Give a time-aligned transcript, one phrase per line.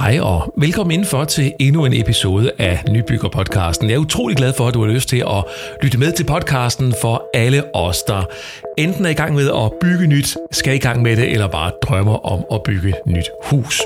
[0.00, 3.88] Hej og velkommen indenfor til endnu en episode af Nybygger-podcasten.
[3.88, 5.44] Jeg er utrolig glad for, at du har lyst til at
[5.82, 8.22] lytte med til podcasten for alle os, der
[8.78, 11.72] enten er i gang med at bygge nyt, skal i gang med det, eller bare
[11.82, 13.80] drømmer om at bygge nyt hus.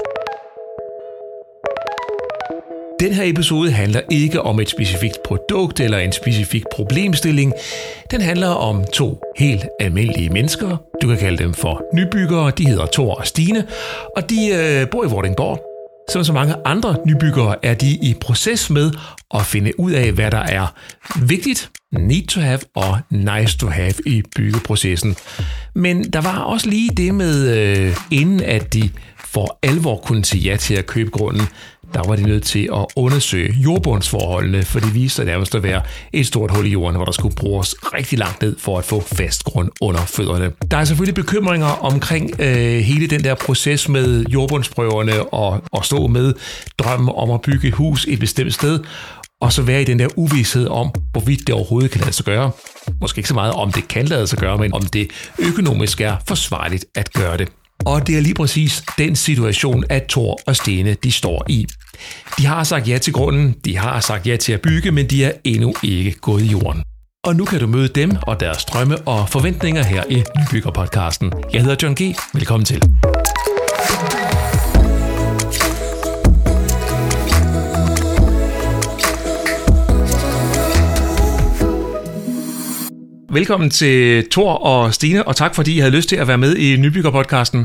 [3.01, 7.53] Den her episode handler ikke om et specifikt produkt eller en specifik problemstilling.
[8.11, 10.77] Den handler om to helt almindelige mennesker.
[11.03, 12.51] Du kan kalde dem for nybyggere.
[12.59, 13.67] De hedder Thor og Stine,
[14.17, 15.74] og de øh, bor i Vordingborg.
[16.13, 18.93] Som så mange andre nybyggere er de i proces med
[19.35, 20.67] at finde ud af, hvad der er
[21.21, 25.17] vigtigt, need to have og nice to have i byggeprocessen.
[25.75, 30.51] Men der var også lige det med, øh, inden at de for alvor kunne sige
[30.51, 31.47] ja til at købe grunden,
[31.95, 35.83] der var de nødt til at undersøge jordbundsforholdene, for det viste sig nærmest at være
[36.13, 39.01] et stort hul i jorden, hvor der skulle bruges rigtig langt ned for at få
[39.01, 40.53] fast grund under fødderne.
[40.71, 46.07] Der er selvfølgelig bekymringer omkring øh, hele den der proces med jordbundsprøverne og, og stå
[46.07, 46.35] med
[46.79, 48.81] drømmen om at bygge et hus et bestemt sted,
[49.41, 52.51] og så være i den der uvidshed om, hvorvidt det overhovedet kan lade sig gøre.
[53.01, 56.17] Måske ikke så meget om det kan lade sig gøre, men om det økonomisk er
[56.29, 57.49] forsvarligt at gøre det.
[57.87, 61.67] Og det er lige præcis den situation, at Thor og Stene de står i.
[62.39, 65.25] De har sagt ja til grunden, de har sagt ja til at bygge, men de
[65.25, 66.83] er endnu ikke gået i jorden.
[67.25, 71.31] Og nu kan du møde dem og deres drømme og forventninger her i Nybygger-podcasten.
[71.53, 72.17] Jeg hedder John G.
[72.35, 72.83] Velkommen til.
[83.31, 86.57] Velkommen til Thor og Stine, og tak fordi I havde lyst til at være med
[86.57, 87.59] i Nybygger-podcasten.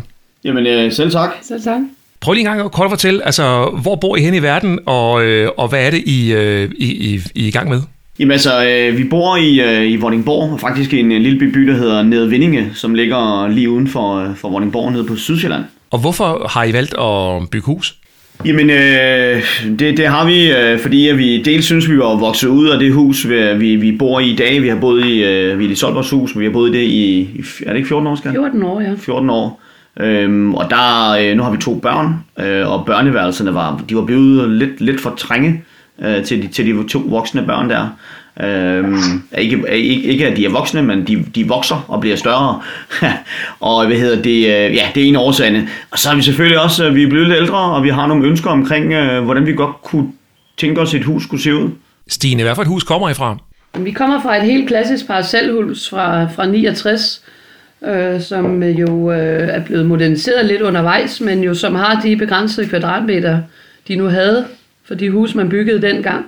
[0.44, 1.30] Jamen, øh, selv tak.
[1.42, 1.82] Selv tak.
[2.22, 5.24] Prøv lige en gang at kort fortælle, altså, hvor bor I hen i verden, og,
[5.26, 7.82] øh, og hvad er det, I, øh, I, I, I er i gang med?
[8.20, 11.68] Jamen altså, øh, vi bor i, øh, i Vordingborg, faktisk i en øh, lille by,
[11.68, 15.64] der hedder Nedvindinge, som ligger lige uden for, øh, for Vordingborg, nede på Sydsjælland.
[15.92, 17.96] Og hvorfor har I valgt at bygge hus?
[18.46, 19.44] Jamen, øh,
[19.80, 22.80] det, det har vi, øh, fordi at vi dels synes, vi var vokset ud af
[22.80, 24.62] det hus, vi, vi, vi bor i i dag.
[24.62, 26.78] Vi har boet i, øh, vi er i Solborgs hus, men vi har boet i
[26.78, 28.94] det i, i er det ikke 14 år, skal 14 år, ja.
[28.98, 29.62] 14 år.
[30.00, 32.16] Øhm, og der, øh, nu har vi to børn,
[32.46, 35.64] øh, og børneværelserne var, de var blevet lidt, lidt for trænge
[36.02, 37.88] øh, til, de, til de to voksne børn der.
[38.44, 42.62] Øhm, ikke, ikke, ikke at de er voksne, men de, de vokser og bliver større.
[43.60, 44.38] og hvad hedder det?
[44.38, 45.68] Øh, ja, det er en af årsagerne.
[45.92, 48.08] Og så har vi selvfølgelig også, øh, vi er blevet lidt ældre, og vi har
[48.08, 50.08] nogle ønsker omkring, øh, hvordan vi godt kunne
[50.58, 51.70] tænke os, et hus skulle se ud.
[52.08, 53.38] Stine, hvad for et hus kommer I fra?
[53.78, 57.24] Vi kommer fra et helt klassisk parcelhus fra, fra 69,
[57.86, 62.18] øh, som øh, jo øh, er blevet moderniseret lidt undervejs, men jo som har de
[62.18, 63.42] begrænsede kvadratmeter,
[63.88, 64.46] de nu havde
[64.84, 66.26] for de hus, man byggede dengang.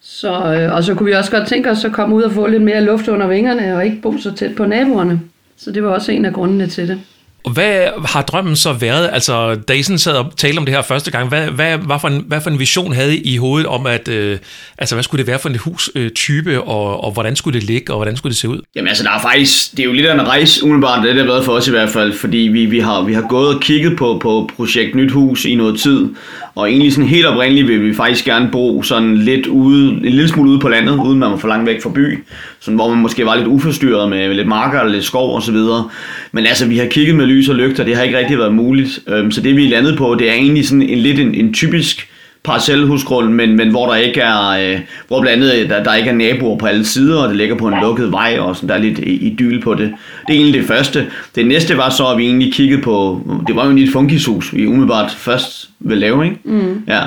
[0.00, 2.46] Så, øh, og så kunne vi også godt tænke os at komme ud og få
[2.46, 5.20] lidt mere luft under vingerne og ikke bo så tæt på naboerne.
[5.56, 7.00] Så det var også en af grundene til det.
[7.44, 9.10] Og hvad har drømmen så været?
[9.12, 11.96] Altså, da I sådan sad og talte om det her første gang, hvad, hvad, hvad,
[12.00, 14.38] for, en, hvad for en vision havde I i hovedet om, at, øh,
[14.78, 17.92] altså, hvad skulle det være for en hustype, øh, og, og hvordan skulle det ligge,
[17.92, 18.60] og hvordan skulle det se ud?
[18.76, 21.24] Jamen altså, der er faktisk, det er jo lidt af en rejse, umiddelbart, det har
[21.24, 23.96] været for os i hvert fald, fordi vi, vi, har, vi har gået og kigget
[23.98, 26.08] på, på projekt Nyt Hus i noget tid,
[26.54, 30.28] og egentlig sådan helt oprindeligt vil vi faktisk gerne bo sådan lidt ude, en lille
[30.28, 32.24] smule ude på landet, uden man var for langt væk fra by,
[32.60, 35.52] sådan, hvor man måske var lidt uforstyrret med lidt marker og lidt skov og så
[35.52, 35.88] videre.
[36.32, 38.98] Men altså, vi har kigget med lys og lygter, det har ikke rigtig været muligt.
[39.08, 41.54] Øhm, så det vi er landet på, det er egentlig sådan en lidt en, en
[41.54, 42.08] typisk
[42.42, 46.14] parcelhusgrund, men, men hvor der ikke er, øh, hvor blandt andet der, der ikke er
[46.14, 48.78] naboer på alle sider, og det ligger på en lukket vej, og sådan, der er
[48.78, 49.94] lidt idyl på det.
[50.26, 51.06] Det er egentlig det første.
[51.34, 54.66] Det næste var så, at vi egentlig kiggede på, det var jo et funkishus, vi
[54.66, 56.36] umiddelbart først ville lave, ikke?
[56.44, 56.82] Mm.
[56.88, 57.02] Ja.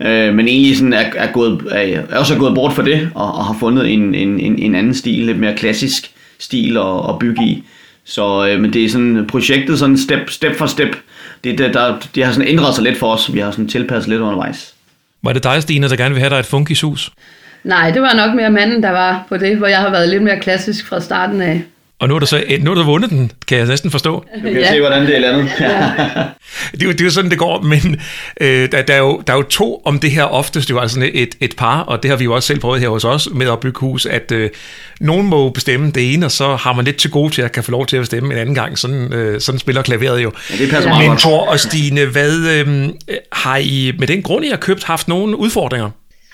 [0.00, 3.34] Øh, men egentlig sådan er, er, gået, er, er også gået bort for det, og,
[3.34, 7.18] og har fundet en, en, en, en anden stil, lidt mere klassisk stil at, at
[7.18, 7.64] bygge i.
[8.04, 10.96] Så øh, men det er sådan projektet sådan step, step for step.
[11.44, 13.34] Det, det, der, det har sådan ændret sig lidt for os.
[13.34, 14.75] Vi har sådan tilpasset lidt undervejs.
[15.26, 17.10] Var det dig, Stine, der gerne vil have dig et funkishus?
[17.64, 20.22] Nej, det var nok mere manden, der var på det, hvor jeg har været lidt
[20.22, 21.62] mere klassisk fra starten af.
[21.98, 24.24] Og nu er du så nu er du vundet den, kan jeg næsten forstå.
[24.36, 24.70] Du kan ja.
[24.70, 25.50] se, hvordan det er landet.
[25.60, 25.66] Ja.
[26.72, 28.00] det, er jo, det er jo sådan, det går, men
[28.40, 31.10] øh, der, der, er jo, der er jo to om det her oftest, jo altså
[31.14, 33.50] et, et par, og det har vi jo også selv prøvet her hos os med
[33.50, 34.50] at bygge hus, at øh,
[35.00, 37.64] nogen må bestemme det ene, og så har man lidt til gode til at kan
[37.64, 38.78] få lov til at bestemme en anden gang.
[38.78, 40.32] Sådan, øh, sådan spiller klaveret jo.
[40.50, 42.88] Ja, det passer meget Men Thor og Stine, hvad øh,
[43.32, 45.90] har I med den grund, I har købt, haft nogle udfordringer?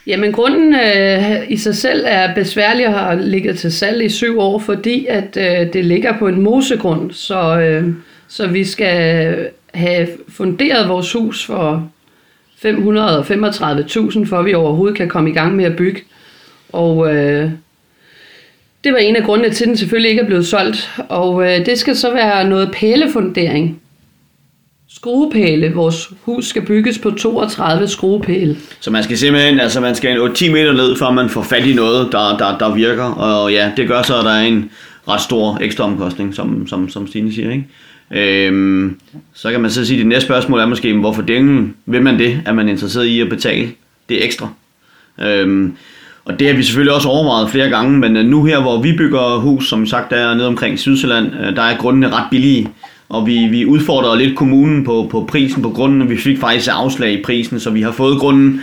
[0.06, 4.38] Jamen grunden øh, i sig selv er besværlig at have ligget til salg i syv
[4.38, 7.88] år, fordi at øh, det ligger på en mosegrund, så, øh,
[8.28, 9.37] så vi skal
[9.75, 11.90] have funderet vores hus for
[12.64, 12.64] 535.000,
[14.25, 16.00] for at vi overhovedet kan komme i gang med at bygge.
[16.72, 17.50] Og øh,
[18.84, 20.90] det var en af grundene til, at den selvfølgelig ikke er blevet solgt.
[21.08, 23.81] Og øh, det skal så være noget pælefundering,
[24.96, 25.72] skruepæle.
[25.74, 28.56] Vores hus skal bygges på 32 skruepæle.
[28.80, 31.66] Så man skal simpelthen, altså man skal en 8-10 meter ned, før man får fat
[31.66, 33.04] i noget, der, der, der virker.
[33.04, 34.70] Og ja, det gør så, at der er en
[35.08, 37.66] ret stor ekstra omkostning, som, som, som Stine siger, ikke?
[38.10, 39.00] Øhm,
[39.34, 42.18] så kan man så sige, at det næste spørgsmål er måske, hvorfor dengen, vil man
[42.18, 42.42] det?
[42.46, 43.70] Er man interesseret i at betale
[44.08, 44.48] det ekstra?
[45.20, 45.76] Øhm,
[46.24, 49.38] og det har vi selvfølgelig også overvejet flere gange, men nu her, hvor vi bygger
[49.38, 52.68] hus, som sagt er nede omkring Sydsjælland, øh, der er grundene ret billige,
[53.12, 56.69] og vi, vi udfordrer lidt kommunen på, på prisen på grunden, og vi fik faktisk
[56.73, 58.61] afslag i prisen, så vi har fået grunden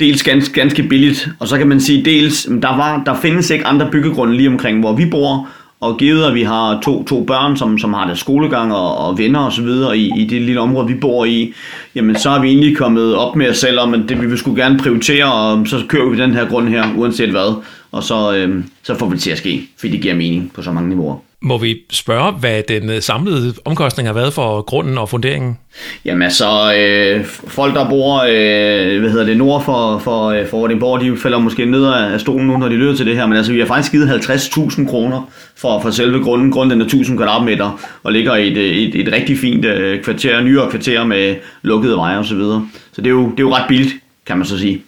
[0.00, 3.66] dels ganske, ganske billigt, og så kan man sige dels, der, var, der findes ikke
[3.66, 5.48] andre byggegrunde lige omkring, hvor vi bor,
[5.80, 9.18] og givet at vi har to, to børn, som, som har deres skolegang og, og
[9.18, 9.68] venner osv.
[9.94, 11.54] I, i det lille område, vi bor i,
[11.94, 14.38] jamen så er vi egentlig kommet op med os selv om, at det vi vil
[14.38, 17.62] skulle gerne prioritere, og så kører vi den her grund her, uanset hvad.
[17.92, 20.62] Og så, øh, så får vi det til at ske, fordi det giver mening på
[20.62, 21.16] så mange niveauer.
[21.42, 25.58] Må vi spørge, hvad den øh, samlede omkostning har været for grunden og funderingen?
[26.04, 30.58] Jamen altså, øh, folk der bor øh, hvad hedder det, nord for, for, øh, for
[30.58, 33.36] Vordingborg, de falder måske ned af stolen nu, når de lytter til det her, men
[33.36, 36.50] altså vi har faktisk givet 50.000 kroner for, for selve grunden.
[36.50, 40.70] Grunden er 1000 kvadratmeter og ligger i et, et, et rigtig fint øh, kvarter, nyere
[40.70, 42.28] kvarter med lukkede veje osv.
[42.28, 42.68] Så, videre.
[42.92, 43.94] så det er, jo, det er jo ret billigt,
[44.26, 44.82] kan man så sige.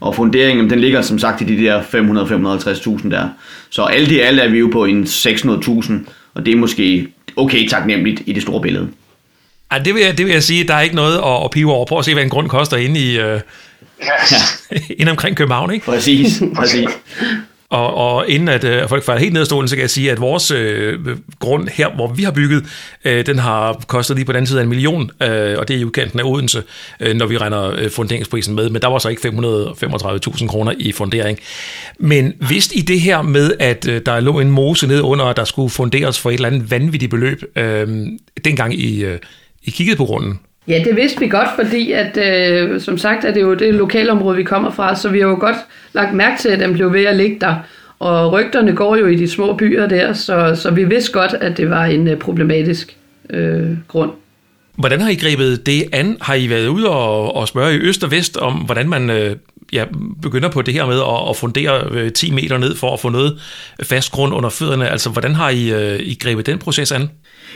[0.00, 1.82] Og funderingen, den ligger som sagt i de der
[3.02, 3.28] 500-550.000 der.
[3.70, 5.92] Så alt i alt er vi jo på en 600.000,
[6.34, 8.88] og det er måske okay taknemmeligt i det store billede.
[9.72, 11.72] Ja, det vil, jeg, det vil jeg sige, der er ikke noget at, at pive
[11.72, 11.86] over.
[11.86, 13.18] Prøv at se, hvad en grund koster inde i...
[13.18, 13.40] Øh,
[14.02, 14.36] ja.
[15.00, 15.86] inde omkring København, ikke?
[15.86, 16.88] Præcis, præcis.
[17.68, 20.10] Og, og inden at øh, folk falder helt ned af stolen, så kan jeg sige,
[20.10, 20.98] at vores øh,
[21.38, 22.64] grund her, hvor vi har bygget,
[23.04, 25.76] øh, den har kostet lige på den anden side af en million, øh, og det
[25.76, 26.62] er i udkanten af Odense,
[27.00, 28.70] øh, når vi regner øh, funderingsprisen med.
[28.70, 31.38] Men der var så ikke 535.000 kroner i fundering.
[31.98, 35.36] Men vidst I det her med, at øh, der lå en mose ned under, og
[35.36, 38.06] der skulle funderes for et eller andet vanvittigt beløb, øh,
[38.44, 39.18] dengang I, øh,
[39.62, 40.38] I kiggede på grunden?
[40.68, 44.36] Ja, det vidste vi godt, fordi at, øh, som sagt er det jo det lokalområde,
[44.36, 45.56] vi kommer fra, så vi har jo godt
[45.92, 47.54] lagt mærke til, at den blev ved at ligge der.
[47.98, 51.56] Og rygterne går jo i de små byer der, så, så vi vidste godt, at
[51.56, 52.96] det var en øh, problematisk
[53.30, 54.10] øh, grund.
[54.74, 56.16] Hvordan har I grebet det an?
[56.20, 59.36] Har I været ude og, og spørge i øst og vest om, hvordan man øh,
[59.72, 59.84] ja,
[60.22, 63.08] begynder på det her med at, at fundere øh, 10 meter ned for at få
[63.08, 63.40] noget
[63.82, 64.88] fast grund under fødderne?
[64.88, 67.10] Altså, hvordan har I, øh, I grebet den proces an?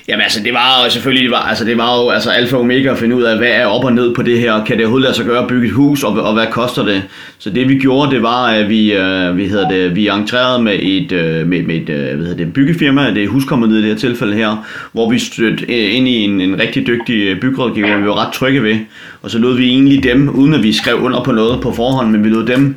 [0.08, 2.62] Jamen altså, det var jo selvfølgelig, det var, altså, det var jo altså, alfa og
[2.62, 4.64] omega at finde ud af, hvad er op og ned på det her.
[4.64, 7.02] Kan det overhovedet lade sig gøre at bygge et hus, og, og hvad koster det?
[7.38, 10.78] Så det vi gjorde, det var, at vi, øh, vi, hedder det, vi entrerede med
[10.82, 13.84] et, øh, med, med et øh, hvad hedder det, byggefirma, det er huskommet i det
[13.84, 18.00] her tilfælde her, hvor vi stødte øh, ind i en, en rigtig dygtig bygrådgiver, byggerådgiver,
[18.00, 18.76] vi var ret trygge ved.
[19.22, 21.99] Og så lod vi egentlig dem, uden at vi skrev under på noget på forhånd,
[22.06, 22.76] men vi lod dem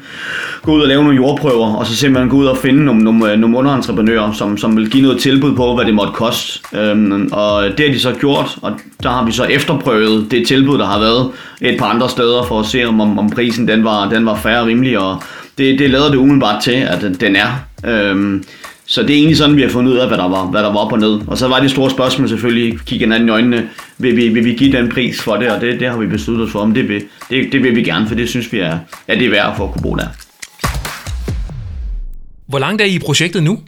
[0.62, 3.32] gå ud og lave nogle jordprøver, og så simpelthen gå ud og finde nogle, nogle,
[3.32, 6.60] øh, nogle underentreprenører, som, som vil give noget tilbud på, hvad det måtte koste.
[6.78, 8.72] Øhm, og det har de så gjort, og
[9.04, 11.32] der har vi så efterprøvet det tilbud, der har været
[11.62, 14.62] et par andre steder, for at se, om, om prisen den var, den var færre
[14.62, 15.24] og rimelig, og
[15.58, 17.50] det, det lader det umiddelbart til, at den er.
[17.86, 18.44] Øhm,
[18.86, 20.72] så det er egentlig sådan, vi har fundet ud af, hvad der var, hvad der
[20.72, 21.20] var op og ned.
[21.28, 24.54] Og så var det store spørgsmål selvfølgelig, kigge hinanden i øjnene, vil vi, vil vi
[24.54, 26.90] give den pris for det, og det, det har vi besluttet os for, om det
[26.90, 29.58] vil, det, det vil vi gerne, for det synes vi er, at det er værd
[29.58, 30.08] for at kunne bruge der.
[32.48, 33.60] Hvor langt er I i projektet nu?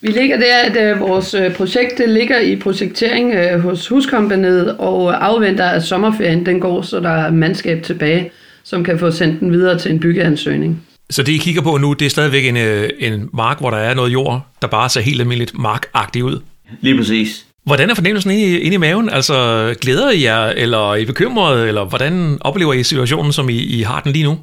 [0.00, 4.76] Vi ligger der, at øh, vores øh, projekt det ligger i projektering øh, hos Huskompaniet
[4.78, 8.30] og afventer, at sommerferien den går, så der er mandskab tilbage,
[8.64, 10.82] som kan få sendt den videre til en byggeansøgning.
[11.10, 13.76] Så det, I kigger på nu, det er stadigvæk en, øh, en mark, hvor der
[13.76, 16.40] er noget jord, der bare ser helt almindeligt markagtigt ud?
[16.80, 17.44] Lige præcis.
[17.64, 19.10] Hvordan er fornemmelsen inde i, inde i maven?
[19.10, 23.56] Altså, glæder I jer, eller er I bekymret, eller hvordan oplever I situationen, som I,
[23.56, 24.38] I har den lige nu?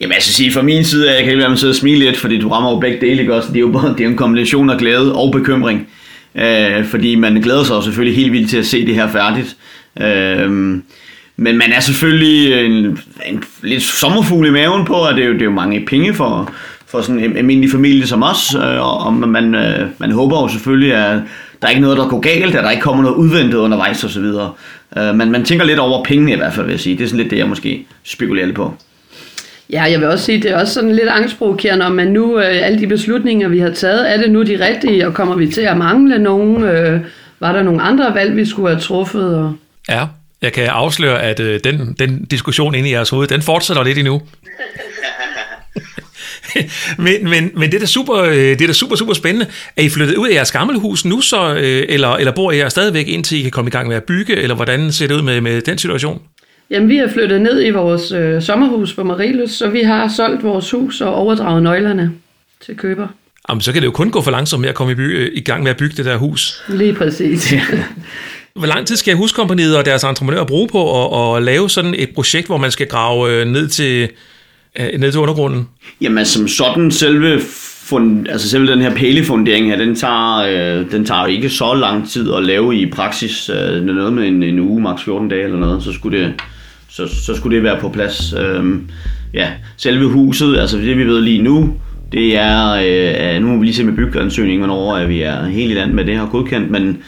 [0.00, 2.40] Jamen altså sige, fra min side, jeg kan ikke være med at smile lidt, fordi
[2.40, 3.48] du rammer jo begge dele, ikke også?
[3.48, 5.88] Det er jo, det er en kombination af glæde og bekymring.
[6.34, 9.56] Øh, fordi man glæder sig jo selvfølgelig helt vildt til at se det her færdigt.
[10.00, 10.78] Øh,
[11.40, 15.32] men man er selvfølgelig en, en lidt sommerfugl i maven på, at det er jo,
[15.32, 16.52] det er jo mange penge for,
[16.86, 20.94] for sådan en almindelig familie som os, øh, og man, øh, man håber jo selvfølgelig,
[20.94, 21.20] at
[21.62, 24.24] der er ikke noget, der går galt, at der ikke kommer noget udventet undervejs osv.
[24.96, 26.96] Øh, men man tænker lidt over pengene i hvert fald, vil jeg sige.
[26.96, 28.74] Det er sådan lidt det, jeg måske spekulerer lidt på.
[29.70, 32.66] Ja, jeg vil også sige, det er også sådan lidt angstprovokerende, om man nu, øh,
[32.66, 35.60] alle de beslutninger, vi har taget, er det nu de rigtige, og kommer vi til
[35.60, 36.62] at mangle nogen?
[36.62, 37.00] Øh,
[37.40, 39.36] var der nogle andre valg, vi skulle have truffet?
[39.36, 39.52] Og...
[39.88, 40.06] Ja,
[40.42, 43.98] jeg kan afsløre, at øh, den, den diskussion inde i jeres hoved, den fortsætter lidt
[43.98, 44.22] endnu.
[46.98, 49.46] men, men, men det er da super, øh, det er da super, super spændende.
[49.76, 52.56] Er I flyttet ud af jeres gamle hus nu så, øh, eller, eller bor I
[52.56, 55.14] her stadigvæk indtil I kan komme i gang med at bygge, eller hvordan ser det
[55.14, 56.22] ud med, med den situation?
[56.70, 60.42] Jamen, vi har flyttet ned i vores øh, sommerhus på Marilus, så vi har solgt
[60.42, 62.12] vores hus og overdraget nøglerne
[62.66, 63.08] til køber.
[63.48, 65.40] Jamen, så kan det jo kun gå for langsomt med at komme i, by, i
[65.40, 66.62] gang med at bygge det der hus.
[66.68, 67.54] Lige præcis.
[68.60, 72.10] hvor lang tid skal huskompaniet og deres entreprenører bruge på at, at lave sådan et
[72.14, 74.08] projekt, hvor man skal grave øh, ned til,
[74.80, 75.68] øh, ned til undergrunden?
[76.00, 77.40] Jamen som sådan selve
[77.90, 82.10] fund, altså selve den her pælefundering her, den tager, øh, den tager ikke så lang
[82.10, 83.50] tid at lave i praksis.
[83.50, 86.34] Øh, noget med en, en uge, maks 14 dage eller noget, så skulle det,
[86.88, 88.34] så, så skulle det være på plads.
[88.38, 88.64] Øh,
[89.34, 91.74] ja, selve huset, altså det vi ved lige nu,
[92.12, 92.72] det er,
[93.34, 95.92] øh, nu må vi lige se med byggeansøgningen, hvornår at vi er helt i land
[95.92, 97.02] med det her godkendt, men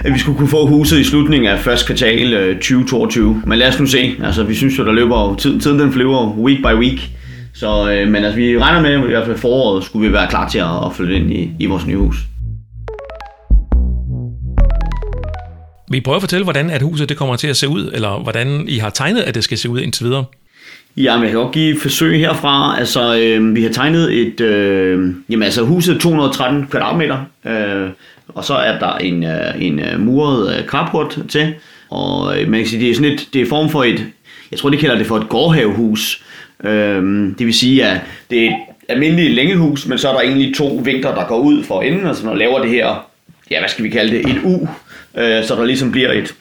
[0.00, 3.42] at vi skulle kunne få huset i slutningen af første kvartal øh, 2022.
[3.46, 6.36] Men lad os nu se, altså vi synes jo, der løber tid, tiden den flyver
[6.36, 7.10] week by week.
[7.54, 10.26] Så, øh, men altså, vi regner med, at i hvert fald foråret skulle vi være
[10.30, 12.16] klar til at, at flytte ind i, i vores nye hus.
[15.90, 18.64] Vi prøver at fortælle, hvordan at huset det kommer til at se ud, eller hvordan
[18.68, 20.24] I har tegnet, at det skal se ud indtil videre?
[21.02, 22.78] Ja, men jeg kan godt give et forsøg herfra.
[22.78, 24.40] Altså, øh, vi har tegnet et...
[24.40, 27.90] Øh, jamen, altså, huset er 213 kvadratmeter, øh,
[28.28, 31.54] og så er der en, øh, en øh, muret øh, carport til.
[31.90, 34.06] Og øh, man kan sige, det er sådan et, det er form for et...
[34.50, 36.22] Jeg tror, de kalder det for et gårdhavehus.
[36.64, 37.02] Øh,
[37.38, 38.00] det vil sige, at
[38.30, 38.56] det er et
[38.88, 42.16] almindeligt længehus, men så er der egentlig to vinkler, der går ud for enden, og
[42.16, 43.06] så laver det her...
[43.50, 44.30] Ja, hvad skal vi kalde det?
[44.30, 44.68] Et U.
[45.20, 46.34] Øh, så der ligesom bliver et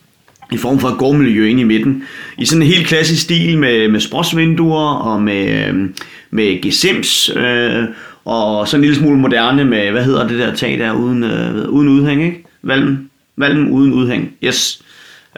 [0.52, 2.04] i form for et gårdmiljø ind i midten.
[2.38, 5.94] I sådan en helt klassisk stil med, med sprosvinduer og med, øhm,
[6.32, 7.84] med gesims, øh,
[8.26, 11.70] og så en lille smule moderne med, hvad hedder det der tag der, uden, øh,
[11.70, 12.44] uden udhæng, ikke?
[12.62, 14.82] Valm, valm uden udhæng, yes.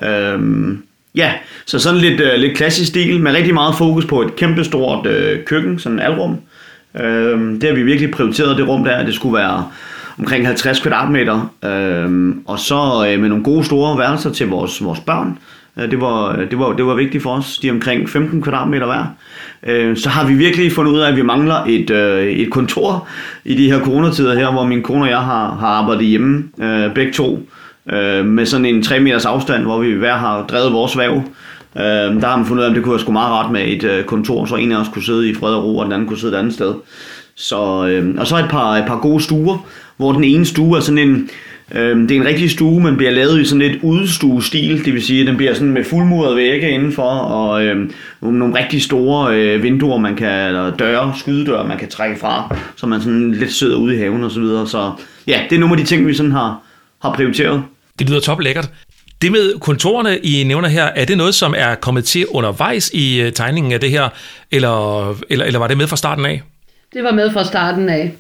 [0.04, 0.84] Øhm,
[1.16, 1.34] ja,
[1.66, 5.44] så sådan lidt, øh, lidt klassisk stil med rigtig meget fokus på et kæmpestort øh,
[5.46, 6.38] køkken, sådan et alrum.
[7.00, 9.66] Øhm, det har vi virkelig prioriteret, det rum der, det skulle være
[10.20, 15.00] omkring 50 kvadratmeter, øh, og så øh, med nogle gode store værelser til vores, vores
[15.00, 15.38] børn.
[15.78, 18.86] Øh, det, var, det, var, det var vigtigt for os, de er omkring 15 kvadratmeter
[18.86, 19.06] hver.
[19.64, 23.08] Øh, så har vi virkelig fundet ud af, at vi mangler et, øh, et kontor
[23.46, 26.94] i de her coronatider her, hvor min kone og jeg har, har arbejdet hjemme, øh,
[26.94, 27.48] begge to,
[27.92, 31.22] øh, med sådan en 3 meters afstand, hvor vi hver har drevet vores væv.
[31.76, 31.84] Øh,
[32.22, 33.84] der har man fundet ud af, at det kunne være sgu meget ret med et
[33.84, 36.08] øh, kontor, så en af os kunne sidde i fred og ro, og den anden
[36.08, 36.74] kunne sidde et andet sted.
[37.36, 39.58] Så, øh, og så et par, et par gode stuer,
[40.00, 41.30] hvor den ene stue er sådan en,
[41.72, 45.04] øh, det er en rigtig stue, men bliver lavet i sådan et udstue-stil, det vil
[45.04, 47.90] sige, at den bliver sådan med fuldmuret vægge indenfor, og øh,
[48.22, 52.88] nogle rigtig store øh, vinduer, man kan, eller døre, skydedøre, man kan trække fra, så
[52.88, 54.68] man sådan lidt sidder ude i haven og så videre.
[54.68, 54.92] Så
[55.28, 56.62] ja, det er nogle af de ting, vi sådan har,
[57.02, 57.64] har prioriteret.
[58.00, 58.70] Det lyder top lækkert.
[59.22, 63.22] Det med kontorerne, I nævner her, er det noget, som er kommet til undervejs i
[63.22, 64.10] øh, tegningen af det her,
[64.52, 66.42] eller, eller, eller var det med fra starten af?
[66.94, 68.12] Det var med fra starten af.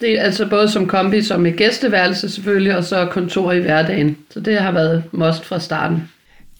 [0.00, 4.16] Det er altså både som kombi, som et gæsteværelse selvfølgelig, og så kontor i hverdagen.
[4.30, 6.08] Så det har været must fra starten.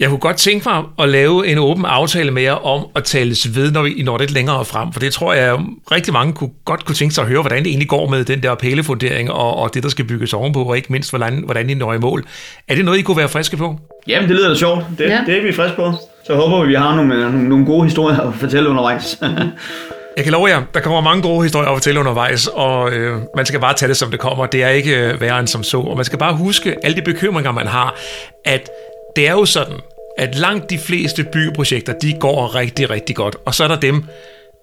[0.01, 3.57] Jeg kunne godt tænke mig at lave en åben aftale med jer om at tales
[3.57, 5.59] ved, når vi når lidt længere frem, for det tror jeg,
[5.93, 8.43] rigtig mange kunne, godt kunne tænke sig at høre, hvordan det egentlig går med den
[8.43, 11.75] der pælefundering og, og det, der skal bygges ovenpå, og ikke mindst, hvordan, hvordan I
[11.75, 12.25] når i mål.
[12.69, 13.79] Er det noget, I kunne være friske på?
[14.07, 14.85] Jamen, det lyder da sjovt.
[14.99, 15.21] Det, ja.
[15.27, 15.93] det er vi friske på.
[16.27, 19.19] Så håber vi, vi har nogle, nogle, nogle gode historier at fortælle undervejs.
[20.21, 23.47] Jeg kan love jer, der kommer mange gode historier at fortælle undervejs, og øh, man
[23.47, 24.47] skal bare tage det, som det kommer.
[24.47, 25.81] Det er ikke øh, værre end som så.
[25.81, 27.97] Og man skal bare huske alle de bekymringer, man har,
[28.45, 28.71] at
[29.17, 29.75] det er jo sådan,
[30.19, 33.37] at langt de fleste byggeprojekter, de går rigtig, rigtig godt.
[33.45, 34.05] Og så er der dem,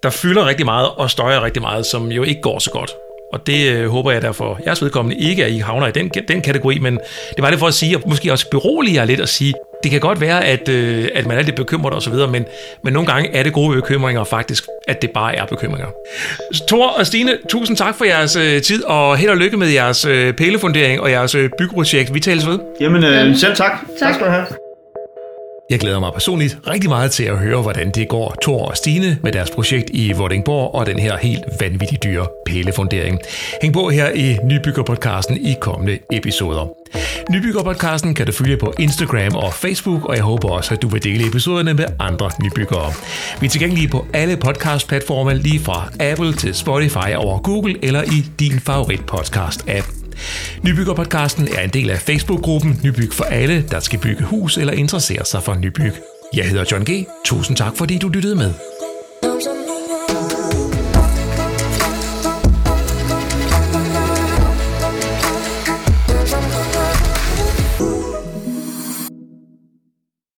[0.04, 2.92] der fylder rigtig meget og støjer rigtig meget, som jo ikke går så godt.
[3.34, 6.42] Og det øh, håber jeg derfor, jeres vedkommende ikke, at I havner i den, den
[6.42, 7.00] kategori, men
[7.36, 9.92] det var det for at sige, og måske også berolige jer lidt og sige, det
[9.92, 12.46] kan godt være, at, øh, at man er lidt bekymret og så videre, men,
[12.84, 15.88] men nogle gange er det gode bekymringer faktisk, at det bare er bekymringer.
[16.68, 20.06] Thor og Stine, tusind tak for jeres øh, tid, og held og lykke med jeres
[20.06, 22.14] øh, pælefundering og jeres øh, byggeprojekt.
[22.14, 22.60] Vi tales ved.
[22.82, 23.72] Jamen, øh, selv tak.
[23.72, 23.80] tak.
[24.00, 24.67] Tak skal du have.
[25.70, 29.18] Jeg glæder mig personligt rigtig meget til at høre, hvordan det går Thor og Stine
[29.24, 33.20] med deres projekt i Vordingborg og den her helt vanvittigt dyre pælefundering.
[33.62, 36.68] Hæng på her i Nybyggerpodcasten i kommende episoder.
[37.32, 41.04] Nybyggerpodcasten kan du følge på Instagram og Facebook, og jeg håber også, at du vil
[41.04, 42.94] dele episoderne med andre nybyggere.
[43.40, 48.26] Vi er tilgængelige på alle podcast-platforme, lige fra Apple til Spotify over Google eller i
[48.40, 49.97] din favorit podcast-app.
[50.64, 55.26] Nybyggerpodcasten er en del af Facebook-gruppen Nybyg for alle, der skal bygge hus eller interessere
[55.26, 55.92] sig for nybyg.
[56.34, 57.06] Jeg hedder John G.
[57.26, 58.54] Tusind tak, fordi du lyttede med.